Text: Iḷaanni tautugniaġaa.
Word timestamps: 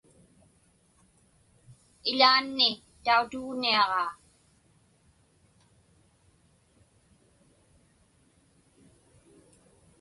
Iḷaanni 2.11 2.69
tautugniaġaa. 3.03 4.11